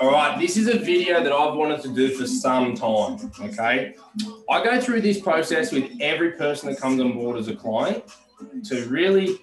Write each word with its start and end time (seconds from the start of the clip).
All 0.00 0.10
right, 0.10 0.38
this 0.40 0.56
is 0.56 0.68
a 0.68 0.78
video 0.78 1.22
that 1.22 1.32
I've 1.32 1.54
wanted 1.54 1.82
to 1.82 1.88
do 1.88 2.10
for 2.10 2.26
some 2.26 2.74
time. 2.74 3.30
Okay. 3.40 3.94
I 4.48 4.64
go 4.64 4.80
through 4.80 5.02
this 5.02 5.20
process 5.20 5.72
with 5.72 5.90
every 6.00 6.32
person 6.32 6.70
that 6.70 6.80
comes 6.80 7.00
on 7.00 7.12
board 7.12 7.36
as 7.36 7.48
a 7.48 7.54
client 7.54 8.04
to 8.64 8.86
really, 8.86 9.38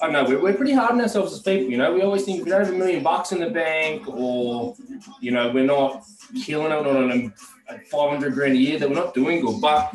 I 0.00 0.06
don't 0.06 0.12
know, 0.12 0.24
we're, 0.24 0.42
we're 0.42 0.54
pretty 0.54 0.72
hard 0.72 0.92
on 0.92 1.00
ourselves 1.00 1.32
as 1.32 1.40
people. 1.40 1.70
You 1.70 1.78
know, 1.78 1.92
we 1.94 2.02
always 2.02 2.24
think 2.24 2.40
if 2.40 2.44
we 2.44 2.50
don't 2.50 2.64
have 2.64 2.74
a 2.74 2.76
million 2.76 3.02
bucks 3.02 3.32
in 3.32 3.40
the 3.40 3.50
bank 3.50 4.06
or, 4.06 4.76
you 5.20 5.30
know, 5.30 5.50
we're 5.50 5.64
not 5.64 6.04
killing 6.44 6.72
it 6.72 6.86
on 6.86 7.32
a 7.70 7.78
500 7.90 8.34
grand 8.34 8.52
a 8.54 8.56
year, 8.56 8.78
that 8.78 8.88
we're 8.88 8.94
not 8.94 9.14
doing 9.14 9.40
good. 9.40 9.60
But 9.60 9.94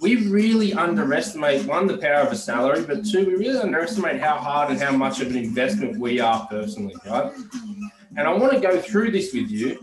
we 0.00 0.28
really 0.28 0.72
underestimate 0.74 1.66
one 1.66 1.86
the 1.86 1.98
power 1.98 2.20
of 2.20 2.32
a 2.32 2.36
salary, 2.36 2.84
but 2.84 3.04
two 3.04 3.26
we 3.26 3.34
really 3.34 3.58
underestimate 3.58 4.20
how 4.20 4.36
hard 4.36 4.70
and 4.70 4.80
how 4.80 4.92
much 4.92 5.20
of 5.20 5.28
an 5.28 5.36
investment 5.36 5.98
we 5.98 6.20
are 6.20 6.46
personally, 6.48 6.94
right? 7.06 7.32
And 8.16 8.28
I 8.28 8.32
want 8.32 8.52
to 8.52 8.60
go 8.60 8.80
through 8.80 9.10
this 9.10 9.32
with 9.32 9.50
you 9.50 9.78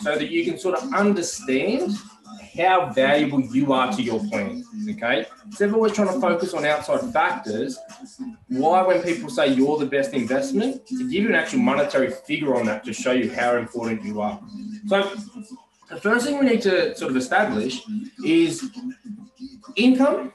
so 0.00 0.16
that 0.16 0.30
you 0.30 0.44
can 0.44 0.58
sort 0.58 0.78
of 0.78 0.92
understand 0.94 1.92
how 2.56 2.90
valuable 2.90 3.40
you 3.40 3.72
are 3.72 3.92
to 3.92 4.02
your 4.02 4.20
plan. 4.26 4.64
Okay. 4.90 5.26
Instead 5.46 5.70
of 5.70 5.74
always 5.74 5.92
trying 5.92 6.08
to 6.08 6.20
focus 6.20 6.54
on 6.54 6.64
outside 6.64 7.00
factors, 7.12 7.78
why, 8.48 8.82
when 8.82 9.02
people 9.02 9.30
say 9.30 9.48
you're 9.48 9.78
the 9.78 9.86
best 9.86 10.12
investment, 10.12 10.86
to 10.86 11.08
give 11.08 11.22
you 11.22 11.28
an 11.28 11.34
actual 11.34 11.60
monetary 11.60 12.10
figure 12.10 12.54
on 12.54 12.66
that 12.66 12.84
to 12.84 12.92
show 12.92 13.12
you 13.12 13.30
how 13.30 13.56
important 13.56 14.04
you 14.04 14.20
are. 14.20 14.40
So, 14.86 15.14
the 15.88 16.00
first 16.00 16.26
thing 16.26 16.38
we 16.38 16.46
need 16.46 16.62
to 16.62 16.96
sort 16.96 17.10
of 17.10 17.16
establish 17.16 17.82
is 18.24 18.70
income 19.76 20.32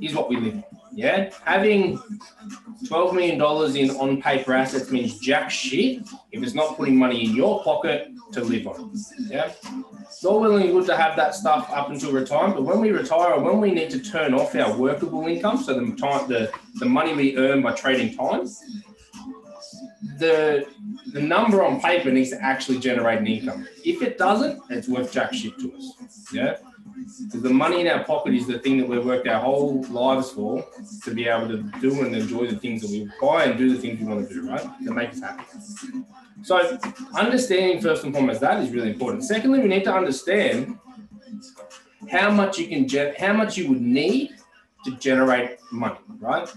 is 0.00 0.14
what 0.14 0.28
we 0.28 0.36
live 0.36 0.54
on. 0.56 0.64
Yeah. 0.92 1.30
Having 1.44 2.00
$12 2.84 3.14
million 3.14 3.76
in 3.76 3.96
on 3.96 4.22
paper 4.22 4.52
assets 4.52 4.90
means 4.90 5.18
jack 5.18 5.50
shit 5.50 6.02
if 6.32 6.42
it's 6.42 6.54
not 6.54 6.76
putting 6.76 6.96
money 6.96 7.24
in 7.24 7.34
your 7.34 7.62
pocket 7.64 8.10
to 8.32 8.42
live 8.42 8.66
on. 8.66 8.92
Yeah. 9.28 9.52
It's 10.02 10.24
all 10.24 10.40
well 10.40 10.56
and 10.56 10.70
good 10.72 10.86
to 10.86 10.96
have 10.96 11.16
that 11.16 11.34
stuff 11.34 11.70
up 11.70 11.90
until 11.90 12.12
retirement, 12.12 12.56
but 12.56 12.64
when 12.64 12.80
we 12.80 12.90
retire 12.90 13.32
or 13.32 13.42
when 13.42 13.60
we 13.60 13.72
need 13.72 13.90
to 13.90 14.00
turn 14.00 14.34
off 14.34 14.54
our 14.54 14.76
workable 14.76 15.26
income, 15.26 15.58
so 15.58 15.74
the 15.74 15.96
time 15.96 16.28
the, 16.28 16.52
the 16.76 16.86
money 16.86 17.14
we 17.14 17.36
earn 17.36 17.62
by 17.62 17.72
trading 17.72 18.16
time, 18.16 18.46
the 20.18 20.66
the 21.12 21.20
number 21.20 21.64
on 21.64 21.80
paper 21.80 22.10
needs 22.10 22.30
to 22.30 22.42
actually 22.42 22.78
generate 22.78 23.20
an 23.20 23.26
income. 23.26 23.66
If 23.84 24.02
it 24.02 24.18
doesn't, 24.18 24.60
it's 24.70 24.88
worth 24.88 25.12
jack 25.12 25.32
shit 25.32 25.58
to 25.58 25.74
us. 25.74 25.92
Yeah. 26.32 26.56
Because 26.94 27.42
the 27.42 27.50
money 27.50 27.80
in 27.80 27.88
our 27.88 28.04
pocket 28.04 28.34
is 28.34 28.46
the 28.46 28.58
thing 28.58 28.78
that 28.78 28.88
we've 28.88 29.04
worked 29.04 29.26
our 29.28 29.40
whole 29.40 29.82
lives 29.84 30.30
for 30.30 30.64
to 31.04 31.14
be 31.14 31.26
able 31.26 31.48
to 31.48 31.62
do 31.80 32.04
and 32.04 32.14
enjoy 32.14 32.46
the 32.46 32.56
things 32.56 32.82
that 32.82 32.90
we 32.90 33.10
buy 33.20 33.44
and 33.44 33.58
do 33.58 33.74
the 33.74 33.80
things 33.80 34.00
we 34.00 34.06
want 34.06 34.28
to 34.28 34.34
do, 34.34 34.48
right? 34.48 34.66
That 34.84 34.92
make 34.92 35.10
us 35.10 35.20
happy. 35.20 35.44
So 36.42 36.78
understanding 37.14 37.80
first 37.80 38.04
and 38.04 38.14
foremost 38.14 38.40
that 38.40 38.62
is 38.62 38.70
really 38.70 38.90
important. 38.90 39.24
Secondly, 39.24 39.60
we 39.60 39.68
need 39.68 39.84
to 39.84 39.94
understand 39.94 40.78
how 42.10 42.30
much 42.30 42.58
you 42.58 42.68
can 42.68 42.86
get, 42.86 43.20
how 43.20 43.32
much 43.32 43.56
you 43.56 43.68
would 43.68 43.82
need 43.82 44.36
to 44.84 44.96
generate 44.96 45.58
money, 45.72 45.98
right? 46.20 46.48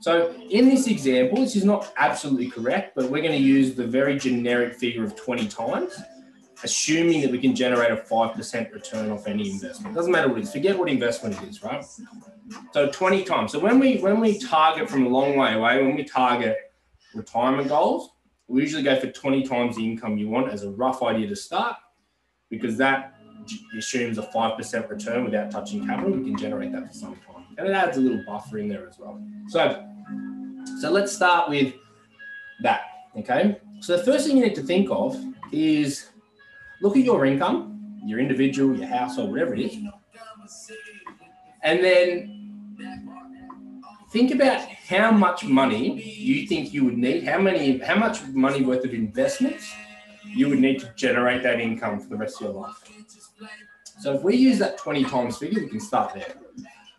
So 0.00 0.34
in 0.50 0.68
this 0.68 0.86
example, 0.86 1.38
this 1.38 1.56
is 1.56 1.64
not 1.64 1.92
absolutely 1.96 2.50
correct, 2.50 2.94
but 2.94 3.10
we're 3.10 3.22
going 3.22 3.32
to 3.32 3.38
use 3.38 3.74
the 3.74 3.86
very 3.86 4.18
generic 4.18 4.74
figure 4.74 5.04
of 5.04 5.16
20 5.16 5.48
times 5.48 6.00
assuming 6.62 7.20
that 7.22 7.30
we 7.30 7.38
can 7.38 7.54
generate 7.54 7.90
a 7.90 7.96
5% 7.96 8.72
return 8.72 9.10
off 9.10 9.26
any 9.26 9.50
investment. 9.50 9.94
Doesn't 9.94 10.12
matter 10.12 10.28
what 10.28 10.38
it 10.38 10.44
is, 10.44 10.52
forget 10.52 10.78
what 10.78 10.88
investment 10.88 11.40
it 11.40 11.48
is, 11.48 11.62
right? 11.62 11.84
So 12.72 12.90
20 12.90 13.24
times. 13.24 13.52
So 13.52 13.58
when 13.58 13.78
we 13.78 13.98
when 13.98 14.20
we 14.20 14.38
target 14.38 14.88
from 14.88 15.06
a 15.06 15.08
long 15.08 15.36
way 15.36 15.54
away, 15.54 15.82
when 15.82 15.96
we 15.96 16.04
target 16.04 16.56
retirement 17.14 17.68
goals, 17.68 18.10
we 18.48 18.62
usually 18.62 18.82
go 18.82 18.98
for 18.98 19.10
20 19.10 19.42
times 19.42 19.76
the 19.76 19.84
income 19.84 20.16
you 20.16 20.28
want 20.28 20.50
as 20.50 20.62
a 20.62 20.70
rough 20.70 21.02
idea 21.02 21.26
to 21.28 21.36
start, 21.36 21.76
because 22.48 22.76
that 22.76 23.14
assumes 23.76 24.18
a 24.18 24.22
5% 24.22 24.88
return 24.88 25.24
without 25.24 25.50
touching 25.50 25.86
capital. 25.86 26.12
We 26.12 26.24
can 26.24 26.36
generate 26.36 26.72
that 26.72 26.88
for 26.88 26.92
some 26.92 27.16
time. 27.16 27.44
And 27.58 27.68
it 27.68 27.72
adds 27.72 27.96
a 27.96 28.00
little 28.00 28.22
buffer 28.26 28.58
in 28.58 28.68
there 28.68 28.88
as 28.88 28.98
well. 28.98 29.20
So, 29.48 29.84
so 30.80 30.90
let's 30.90 31.12
start 31.12 31.48
with 31.48 31.74
that. 32.62 32.82
Okay. 33.16 33.60
So 33.80 33.96
the 33.96 34.04
first 34.04 34.26
thing 34.26 34.36
you 34.36 34.44
need 34.44 34.54
to 34.56 34.62
think 34.62 34.88
of 34.90 35.16
is 35.52 36.10
look 36.80 36.96
at 36.96 37.04
your 37.04 37.26
income, 37.26 37.98
your 38.04 38.18
individual, 38.18 38.76
your 38.76 38.86
household, 38.86 39.30
whatever 39.30 39.54
it 39.54 39.60
is, 39.60 39.76
and 41.62 41.82
then 41.82 42.36
think 44.10 44.32
about 44.32 44.60
how 44.60 45.10
much 45.10 45.44
money 45.44 46.00
you 46.02 46.46
think 46.46 46.72
you 46.72 46.84
would 46.84 46.96
need, 46.96 47.24
how 47.24 47.38
many, 47.38 47.78
how 47.78 47.96
much 47.96 48.22
money 48.28 48.62
worth 48.62 48.84
of 48.84 48.94
investments 48.94 49.72
you 50.24 50.48
would 50.48 50.60
need 50.60 50.78
to 50.80 50.92
generate 50.96 51.42
that 51.42 51.60
income 51.60 51.98
for 52.00 52.08
the 52.08 52.16
rest 52.16 52.40
of 52.40 52.46
your 52.46 52.62
life. 52.62 52.76
So 54.00 54.14
if 54.14 54.22
we 54.22 54.36
use 54.36 54.58
that 54.58 54.78
20 54.78 55.04
times 55.04 55.38
figure, 55.38 55.62
we 55.62 55.68
can 55.68 55.80
start 55.80 56.14
there. 56.14 56.34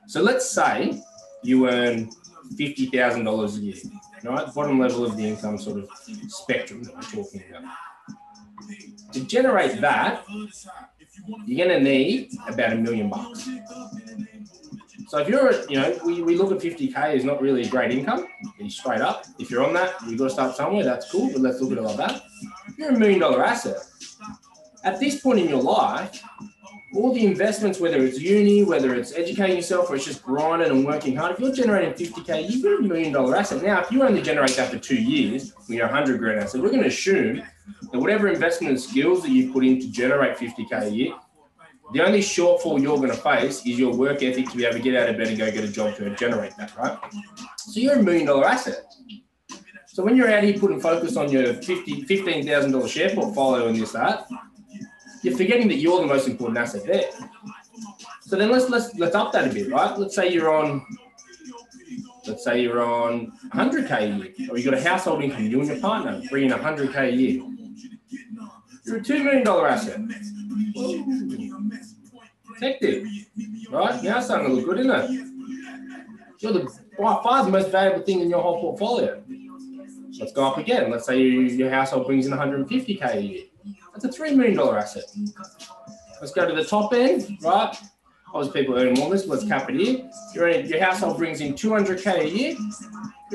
So 0.07 0.21
let's 0.21 0.49
say 0.49 1.01
you 1.43 1.69
earn 1.69 2.09
$50,000 2.55 3.57
a 3.57 3.59
year, 3.59 3.75
right? 4.23 4.53
Bottom 4.53 4.79
level 4.79 5.05
of 5.05 5.15
the 5.15 5.27
income 5.27 5.57
sort 5.57 5.79
of 5.79 5.89
spectrum 6.27 6.83
that 6.83 6.95
we're 6.95 7.01
talking 7.01 7.43
about 7.49 7.63
to 9.13 9.23
generate 9.23 9.79
that, 9.81 10.25
you're 11.45 11.67
going 11.67 11.77
to 11.77 11.83
need 11.83 12.31
about 12.47 12.73
a 12.73 12.75
million 12.75 13.09
bucks. 13.09 13.49
So 15.07 15.19
if 15.19 15.29
you're, 15.29 15.53
you 15.69 15.77
know, 15.79 15.97
we, 16.05 16.21
we 16.21 16.35
look 16.35 16.51
at 16.51 16.59
50K 16.59 17.15
is 17.15 17.23
not 17.23 17.41
really 17.41 17.63
a 17.63 17.69
great 17.69 17.91
income, 17.91 18.27
straight 18.67 18.99
up. 18.99 19.25
If 19.39 19.49
you're 19.49 19.65
on 19.65 19.73
that, 19.73 19.95
you've 20.05 20.19
got 20.19 20.25
to 20.25 20.29
start 20.31 20.55
somewhere, 20.55 20.83
that's 20.83 21.09
cool, 21.09 21.31
but 21.31 21.41
let's 21.41 21.61
look 21.61 21.71
at 21.71 21.77
it 21.77 21.81
like 21.81 21.97
that. 21.97 22.23
You're 22.77 22.89
a 22.89 22.99
million 22.99 23.19
dollar 23.19 23.43
asset. 23.43 23.77
At 24.83 24.99
this 24.99 25.21
point 25.21 25.39
in 25.39 25.47
your 25.47 25.61
life, 25.61 26.21
all 26.93 27.13
the 27.13 27.25
investments, 27.25 27.79
whether 27.79 28.03
it's 28.03 28.19
uni, 28.19 28.63
whether 28.63 28.95
it's 28.95 29.13
educating 29.13 29.57
yourself, 29.57 29.89
or 29.89 29.95
it's 29.95 30.05
just 30.05 30.23
grinding 30.23 30.71
and 30.71 30.85
working 30.85 31.15
hard, 31.15 31.33
if 31.33 31.39
you're 31.39 31.53
generating 31.53 31.93
50K, 31.93 32.49
you've 32.49 32.63
got 32.63 32.79
a 32.79 32.81
million 32.81 33.13
dollar 33.13 33.35
asset. 33.35 33.63
Now, 33.63 33.81
if 33.81 33.91
you 33.91 34.03
only 34.03 34.21
generate 34.21 34.55
that 34.57 34.71
for 34.71 34.77
two 34.77 35.01
years, 35.01 35.53
you're 35.67 35.85
a 35.85 35.91
100 35.91 36.19
grand 36.19 36.39
asset, 36.39 36.61
we're 36.61 36.69
going 36.69 36.81
to 36.81 36.87
assume 36.89 37.43
whatever 37.93 38.27
investment 38.27 38.71
and 38.71 38.81
skills 38.81 39.21
that 39.23 39.29
you 39.29 39.51
put 39.51 39.65
in 39.65 39.79
to 39.79 39.89
generate 39.89 40.37
50K 40.37 40.83
a 40.83 40.89
year, 40.89 41.13
the 41.93 42.05
only 42.05 42.19
shortfall 42.19 42.81
you're 42.81 42.97
going 42.97 43.09
to 43.09 43.15
face 43.15 43.65
is 43.65 43.79
your 43.79 43.93
work 43.93 44.21
ethic 44.21 44.49
to 44.49 44.57
be 44.57 44.65
able 44.65 44.77
to 44.77 44.83
get 44.83 45.01
out 45.01 45.09
of 45.09 45.17
bed 45.17 45.29
and 45.29 45.37
go 45.37 45.49
get 45.49 45.63
a 45.63 45.69
job 45.69 45.95
to 45.95 46.09
generate 46.15 46.55
that, 46.57 46.75
right? 46.77 46.97
So 47.57 47.79
you're 47.79 47.95
a 47.95 48.03
million 48.03 48.27
dollar 48.27 48.45
asset. 48.45 48.83
So 49.85 50.03
when 50.03 50.15
you're 50.17 50.31
out 50.31 50.43
here 50.43 50.59
putting 50.59 50.79
focus 50.79 51.15
on 51.15 51.31
your 51.31 51.53
50, 51.53 52.03
$15,000 52.03 52.87
share 52.89 53.15
portfolio 53.15 53.67
and 53.67 53.79
this, 53.79 53.93
that, 53.93 54.27
you're 55.23 55.35
forgetting 55.35 55.67
that 55.69 55.77
you're 55.77 56.01
the 56.01 56.07
most 56.07 56.27
important 56.27 56.57
asset 56.59 56.85
there. 56.85 57.09
So 58.21 58.35
then 58.35 58.51
let's 58.51 58.69
let's 58.69 58.93
let's 58.95 59.15
up 59.15 59.31
that 59.31 59.49
a 59.49 59.53
bit, 59.53 59.71
right? 59.71 59.97
Let's 59.97 60.13
say 60.13 60.31
you're 60.31 60.53
on 60.53 60.85
let's 62.27 62.43
say 62.43 62.61
you're 62.61 62.83
on 62.83 63.31
100k 63.53 63.91
a 63.91 64.07
year, 64.07 64.49
or 64.51 64.57
you've 64.57 64.65
got 64.65 64.73
a 64.73 64.81
household 64.81 65.23
income, 65.23 65.45
you 65.45 65.59
and 65.59 65.69
your 65.69 65.79
partner 65.79 66.21
bringing 66.29 66.51
100k 66.51 66.97
a 66.97 67.11
year. 67.11 67.43
You're 68.87 68.97
a 68.97 69.03
two 69.03 69.23
million 69.23 69.43
dollar 69.43 69.67
asset. 69.67 69.99
Hectic, 72.59 73.03
right? 73.69 74.01
Now 74.01 74.17
it's 74.17 74.25
starting 74.25 74.47
to 74.47 74.53
look 74.53 74.65
good, 74.65 74.79
isn't 74.79 74.91
it? 74.91 75.27
You're 76.39 76.53
the 76.53 76.79
by 76.97 77.21
far 77.21 77.43
the 77.43 77.51
most 77.51 77.69
valuable 77.69 78.03
thing 78.03 78.21
in 78.21 78.29
your 78.29 78.41
whole 78.41 78.61
portfolio. 78.61 79.21
Let's 80.19 80.31
go 80.31 80.47
up 80.47 80.57
again. 80.57 80.89
Let's 80.89 81.05
say 81.05 81.19
you, 81.19 81.41
your 81.41 81.69
household 81.69 82.07
brings 82.07 82.25
in 82.25 82.33
150k 82.33 83.15
a 83.15 83.21
year. 83.21 83.43
That's 83.93 84.05
a 84.05 84.21
$3 84.21 84.35
million 84.35 84.59
asset. 84.59 85.03
Let's 86.19 86.31
go 86.31 86.47
to 86.47 86.55
the 86.55 86.63
top 86.63 86.93
end, 86.93 87.37
right? 87.43 87.75
Obviously, 88.33 88.61
people 88.61 88.77
earn 88.77 88.93
more 88.93 89.09
than 89.09 89.17
this, 89.17 89.27
let's 89.27 89.45
cap 89.45 89.69
it 89.69 89.75
here. 89.75 90.09
Your, 90.33 90.49
your 90.49 90.79
household 90.79 91.17
brings 91.17 91.41
in 91.41 91.53
200K 91.53 92.19
a 92.21 92.29
year, 92.29 92.55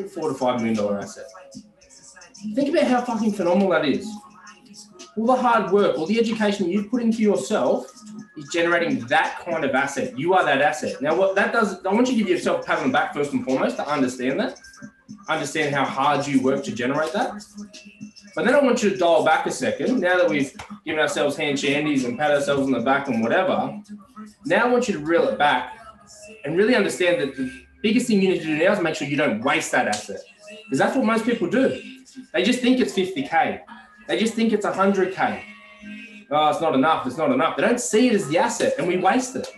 four 0.09 0.29
to 0.31 0.35
$5 0.35 0.61
million 0.61 1.03
asset. 1.03 1.27
Think 2.55 2.71
about 2.71 2.89
how 2.89 3.01
fucking 3.03 3.33
phenomenal 3.33 3.71
that 3.71 3.85
is. 3.85 4.09
All 5.17 5.27
the 5.27 5.37
hard 5.37 5.73
work, 5.73 5.99
all 5.99 6.07
the 6.07 6.19
education 6.19 6.69
you've 6.71 6.91
put 6.91 7.03
into 7.03 7.23
yourself 7.23 7.87
is 8.37 8.49
generating 8.51 9.01
that 9.07 9.41
kind 9.45 9.65
of 9.65 9.75
asset. 9.75 10.19
You 10.19 10.33
are 10.35 10.45
that 10.45 10.63
asset. 10.63 11.03
Now, 11.03 11.15
what 11.15 11.35
that 11.35 11.53
does, 11.53 11.85
I 11.85 11.93
want 11.93 12.09
you 12.09 12.15
to 12.15 12.19
give 12.19 12.29
yourself 12.29 12.63
a 12.63 12.65
pat 12.65 12.79
on 12.79 12.87
the 12.87 12.93
back 12.93 13.13
first 13.13 13.33
and 13.33 13.45
foremost 13.45 13.77
to 13.77 13.87
understand 13.87 14.41
that, 14.41 14.59
understand 15.29 15.75
how 15.75 15.85
hard 15.85 16.27
you 16.27 16.41
work 16.41 16.65
to 16.65 16.73
generate 16.73 17.13
that. 17.13 17.43
But 18.35 18.47
then 18.47 18.55
I 18.55 18.63
want 18.63 18.83
you 18.83 18.89
to 18.89 18.97
dial 18.97 19.23
back 19.23 19.47
a 19.47 19.51
second. 19.51 20.01
Now 20.01 20.17
that 20.17 20.31
we've 20.31 20.55
given 20.87 20.99
ourselves 20.99 21.37
hand 21.37 21.59
shandies 21.59 22.07
and 22.07 22.19
pat 22.19 22.31
ourselves 22.31 22.63
on 22.63 22.73
the 22.73 22.81
back 22.81 23.09
and 23.09 23.23
whatever, 23.23 23.79
now 24.47 24.67
I 24.67 24.69
want 24.71 24.89
you 24.89 24.95
to 24.95 25.01
reel 25.01 25.29
it 25.29 25.39
back 25.39 25.79
and 26.45 26.57
really 26.57 26.75
understand 26.75 27.21
that 27.21 27.37
the 27.37 27.53
biggest 27.83 28.07
thing 28.07 28.23
you 28.23 28.31
need 28.31 28.39
to 28.39 28.47
do 28.47 28.57
now 28.57 28.73
is 28.73 28.81
make 28.81 28.95
sure 28.95 29.07
you 29.07 29.17
don't 29.17 29.43
waste 29.43 29.73
that 29.73 29.89
asset. 29.89 30.21
Because 30.65 30.79
that's 30.79 30.97
what 30.97 31.05
most 31.05 31.27
people 31.27 31.49
do. 31.49 31.83
They 32.33 32.43
just 32.43 32.61
think 32.61 32.81
it's 32.81 32.95
50K. 32.95 33.61
They 34.09 34.19
just 34.19 34.35
think 34.35 34.53
it's 34.53 34.67
100K. 34.67 35.43
Oh, 36.31 36.49
it's 36.49 36.61
not 36.61 36.75
enough. 36.75 37.07
It's 37.07 37.19
not 37.19 37.31
enough. 37.31 37.57
They 37.57 37.63
don't 37.63 37.81
see 37.81 38.09
it 38.09 38.15
as 38.15 38.29
the 38.29 38.39
asset 38.39 38.75
and 38.79 38.89
we 38.89 38.97
waste 38.97 39.37
it. 39.37 39.53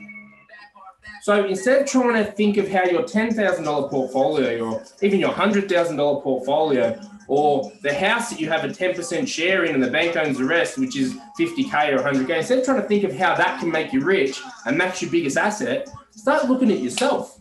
So 1.23 1.47
instead 1.47 1.83
of 1.83 1.89
trying 1.89 2.23
to 2.23 2.31
think 2.33 2.59
of 2.59 2.69
how 2.69 2.85
your 2.85 3.03
$10,000 3.03 3.91
portfolio 3.91 4.73
or 4.73 4.85
even 5.01 5.21
your 5.21 5.33
$100,000 5.33 6.23
portfolio 6.23 7.01
or 7.29 7.73
the 7.83 7.95
house 7.95 8.29
that 8.29 8.39
you 8.39 8.51
have 8.51 8.65
a 8.65 8.69
10% 8.69 9.27
share 9.27 9.65
in 9.65 9.75
and 9.75 9.83
the 9.83 9.91
bank 9.91 10.17
owns 10.17 10.37
the 10.37 10.45
rest, 10.45 10.77
which 10.77 10.97
is 10.97 11.17
50K 11.39 11.95
or 11.95 11.99
100K, 11.99 12.39
instead 12.39 12.59
of 12.59 12.65
trying 12.65 12.83
to 12.83 12.87
think 12.87 13.05
of 13.05 13.17
how 13.17 13.35
that 13.35 13.59
can 13.59 13.71
make 13.71 13.93
you 13.93 14.01
rich 14.01 14.43
and 14.67 14.79
that's 14.79 15.01
your 15.01 15.11
biggest 15.11 15.39
asset, 15.39 15.89
start 16.11 16.47
looking 16.49 16.71
at 16.71 16.81
yourself. 16.81 17.39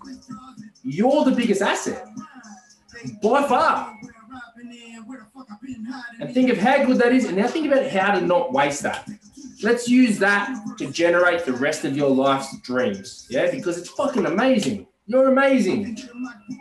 You're 0.83 1.25
the 1.25 1.31
biggest 1.31 1.61
asset 1.61 2.07
by 3.21 3.45
far. 3.47 3.93
And 6.19 6.33
think 6.33 6.49
of 6.49 6.57
how 6.57 6.85
good 6.85 6.97
that 6.97 7.11
is. 7.11 7.25
And 7.25 7.37
now 7.37 7.47
think 7.47 7.67
about 7.71 7.89
how 7.89 8.13
to 8.17 8.25
not 8.25 8.53
waste 8.53 8.83
that. 8.83 9.09
Let's 9.61 9.87
use 9.87 10.19
that 10.19 10.57
to 10.77 10.91
generate 10.91 11.45
the 11.45 11.53
rest 11.53 11.85
of 11.85 11.95
your 11.95 12.09
life's 12.09 12.57
dreams. 12.61 13.27
Yeah, 13.29 13.49
because 13.49 13.77
it's 13.77 13.89
fucking 13.89 14.25
amazing. 14.25 14.87
You're 15.05 15.31
amazing. 15.31 15.97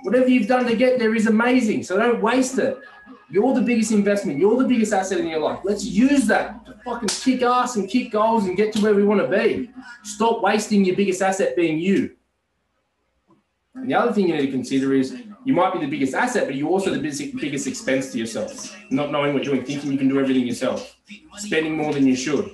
Whatever 0.02 0.28
you've 0.28 0.48
done 0.48 0.66
to 0.66 0.76
get 0.76 0.98
there 0.98 1.14
is 1.14 1.26
amazing. 1.26 1.84
So 1.84 1.96
don't 1.96 2.20
waste 2.20 2.58
it. 2.58 2.78
You're 3.30 3.54
the 3.54 3.62
biggest 3.62 3.92
investment. 3.92 4.38
You're 4.38 4.58
the 4.58 4.68
biggest 4.68 4.92
asset 4.92 5.18
in 5.18 5.26
your 5.26 5.40
life. 5.40 5.60
Let's 5.64 5.84
use 5.84 6.26
that 6.26 6.66
to 6.66 6.74
fucking 6.84 7.08
kick 7.08 7.42
ass 7.42 7.76
and 7.76 7.88
kick 7.88 8.12
goals 8.12 8.44
and 8.44 8.56
get 8.56 8.74
to 8.74 8.82
where 8.82 8.94
we 8.94 9.04
want 9.04 9.22
to 9.22 9.28
be. 9.28 9.70
Stop 10.04 10.42
wasting 10.42 10.84
your 10.84 10.96
biggest 10.96 11.22
asset 11.22 11.56
being 11.56 11.78
you. 11.78 12.14
And 13.74 13.88
the 13.88 13.94
other 13.94 14.12
thing 14.12 14.28
you 14.28 14.36
need 14.36 14.46
to 14.46 14.52
consider 14.52 14.92
is 14.92 15.16
you 15.44 15.54
might 15.54 15.72
be 15.72 15.80
the 15.80 15.90
biggest 15.90 16.14
asset, 16.14 16.46
but 16.46 16.54
you're 16.54 16.68
also 16.68 16.90
the 16.90 17.00
biggest 17.00 17.66
expense 17.66 18.12
to 18.12 18.18
yourself. 18.18 18.76
Not 18.90 19.10
knowing 19.10 19.34
what 19.34 19.44
you're 19.44 19.54
doing, 19.54 19.66
thinking 19.66 19.92
you 19.92 19.98
can 19.98 20.08
do 20.08 20.20
everything 20.20 20.46
yourself, 20.46 20.96
spending 21.36 21.76
more 21.76 21.92
than 21.92 22.06
you 22.06 22.16
should 22.16 22.50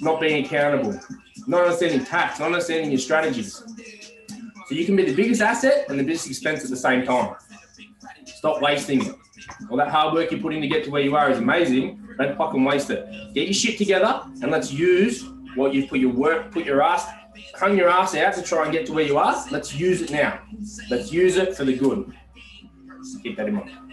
not 0.00 0.20
being 0.20 0.44
accountable, 0.44 0.98
not 1.46 1.62
understanding 1.62 2.04
tax, 2.04 2.38
not 2.38 2.46
understanding 2.46 2.90
your 2.90 3.00
strategies. 3.00 3.62
So 4.68 4.74
you 4.74 4.84
can 4.84 4.96
be 4.96 5.04
the 5.04 5.14
biggest 5.14 5.40
asset 5.40 5.86
and 5.88 5.98
the 5.98 6.04
biggest 6.04 6.28
expense 6.28 6.62
at 6.64 6.70
the 6.70 6.76
same 6.76 7.04
time. 7.04 7.34
Stop 8.24 8.62
wasting 8.62 9.04
it. 9.04 9.14
All 9.68 9.76
that 9.76 9.88
hard 9.88 10.14
work 10.14 10.30
you're 10.30 10.40
putting 10.40 10.60
to 10.62 10.68
get 10.68 10.84
to 10.84 10.90
where 10.90 11.02
you 11.02 11.16
are 11.16 11.30
is 11.30 11.38
amazing. 11.38 12.00
Don't 12.18 12.36
fucking 12.36 12.62
waste 12.64 12.90
it. 12.90 13.06
Get 13.34 13.46
your 13.46 13.54
shit 13.54 13.78
together 13.78 14.22
and 14.42 14.50
let's 14.50 14.72
use 14.72 15.24
what 15.56 15.74
you've 15.74 15.88
put 15.88 15.98
your 15.98 16.12
work, 16.12 16.52
put 16.52 16.64
your 16.64 16.82
ass, 16.82 17.06
hung 17.56 17.76
your 17.76 17.88
ass 17.88 18.14
out 18.14 18.34
to 18.34 18.42
try 18.42 18.64
and 18.64 18.72
get 18.72 18.86
to 18.86 18.92
where 18.92 19.04
you 19.04 19.18
are. 19.18 19.44
Let's 19.50 19.74
use 19.74 20.02
it 20.02 20.10
now. 20.10 20.40
Let's 20.88 21.12
use 21.12 21.36
it 21.36 21.56
for 21.56 21.64
the 21.64 21.76
good. 21.76 22.12
Keep 23.22 23.36
that 23.36 23.48
in 23.48 23.54
mind. 23.54 23.89